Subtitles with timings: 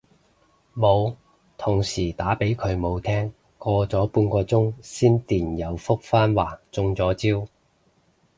[0.75, 1.15] 冇，
[1.59, 7.47] 同事打畀佢冇聽，過咗半個鐘先電郵覆返話中咗招